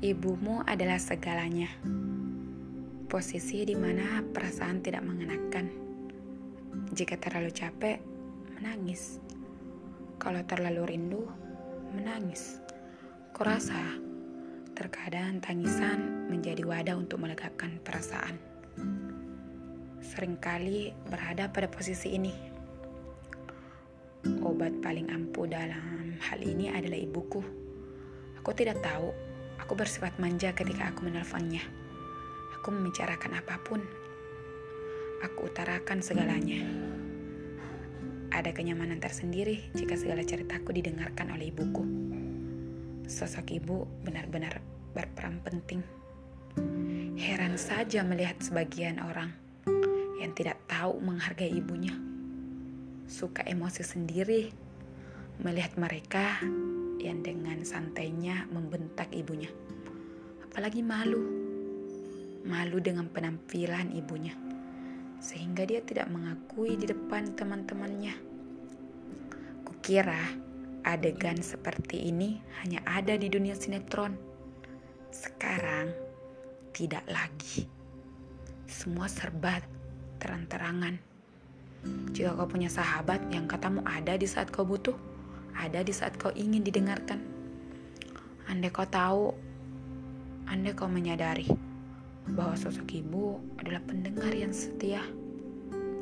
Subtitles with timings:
[0.00, 1.68] Ibumu adalah segalanya.
[3.04, 5.68] Posisi di mana perasaan tidak mengenakan.
[6.88, 8.00] Jika terlalu capek,
[8.56, 9.20] menangis.
[10.16, 11.28] Kalau terlalu rindu,
[11.92, 12.64] menangis.
[13.36, 13.76] Kurasa
[14.72, 18.40] terkadang tangisan menjadi wadah untuk melegakan perasaan.
[20.00, 22.32] Seringkali berada pada posisi ini.
[24.48, 27.44] Obat paling ampuh dalam hal ini adalah ibuku.
[28.40, 29.29] Aku tidak tahu
[29.60, 31.60] Aku bersifat manja ketika aku menelponnya.
[32.56, 33.84] Aku membicarakan apa pun.
[35.20, 36.64] Aku utarakan segalanya.
[38.32, 41.84] Ada kenyamanan tersendiri jika segala ceritaku didengarkan oleh ibuku.
[43.04, 44.64] Sosok ibu benar-benar
[44.96, 45.84] berperan penting.
[47.20, 49.34] Heran saja melihat sebagian orang
[50.22, 51.92] yang tidak tahu menghargai ibunya.
[53.10, 54.48] Suka emosi sendiri
[55.42, 56.40] melihat mereka
[57.00, 59.48] yang dengan santainya membentak ibunya.
[60.44, 61.20] Apalagi malu.
[62.44, 64.36] Malu dengan penampilan ibunya.
[65.20, 68.14] Sehingga dia tidak mengakui di depan teman-temannya.
[69.64, 70.20] Kukira
[70.84, 74.16] adegan seperti ini hanya ada di dunia sinetron.
[75.12, 75.92] Sekarang
[76.72, 77.66] tidak lagi.
[78.70, 79.60] Semua serba
[80.22, 80.94] terang-terangan.
[82.12, 84.92] Jika kau punya sahabat yang katamu ada di saat kau butuh,
[85.60, 87.20] ada di saat kau ingin didengarkan.
[88.48, 89.28] Andai kau tahu,
[90.48, 91.44] andai kau menyadari
[92.32, 95.04] bahwa sosok ibu adalah pendengar yang setia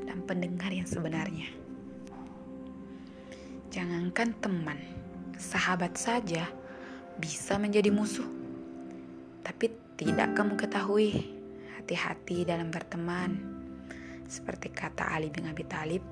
[0.07, 1.51] dan pendengar yang sebenarnya.
[3.75, 4.79] Jangankan teman,
[5.35, 6.47] sahabat saja
[7.19, 8.27] bisa menjadi musuh.
[9.43, 11.35] Tapi tidak kamu ketahui,
[11.75, 13.59] hati-hati dalam berteman.
[14.31, 16.05] Seperti kata Ali bin Abi Thalib,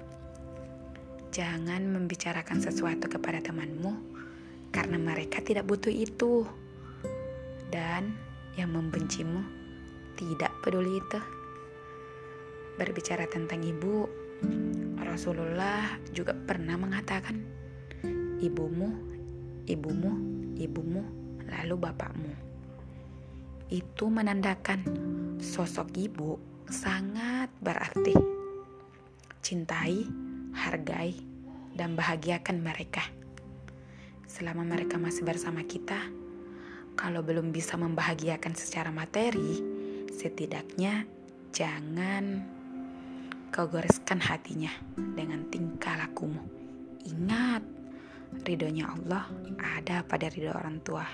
[1.36, 3.92] Jangan membicarakan sesuatu kepada temanmu
[4.72, 6.48] karena mereka tidak butuh itu.
[7.68, 8.16] Dan
[8.56, 9.44] yang membencimu
[10.16, 11.20] tidak peduli itu.
[12.80, 14.08] Berbicara tentang ibu,
[14.96, 17.36] Rasulullah juga pernah mengatakan,
[18.40, 18.88] "Ibumu,
[19.68, 20.12] ibumu,
[20.56, 21.04] ibumu,
[21.52, 22.32] lalu bapakmu."
[23.68, 24.80] Itu menandakan
[25.36, 26.40] sosok ibu
[26.72, 28.16] sangat berarti.
[29.44, 30.00] Cintai
[30.56, 31.35] hargai,
[31.76, 33.04] dan bahagiakan mereka.
[34.24, 36.00] Selama mereka masih bersama kita,
[36.96, 39.60] kalau belum bisa membahagiakan secara materi,
[40.08, 41.04] setidaknya
[41.52, 42.40] jangan
[43.52, 46.40] kau goreskan hatinya dengan tingkah lakumu.
[47.04, 47.62] Ingat,
[48.42, 49.28] ridhonya Allah
[49.60, 51.06] ada pada ridho orang tua.